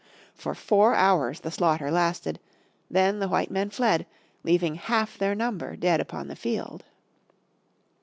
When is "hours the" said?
0.95-1.51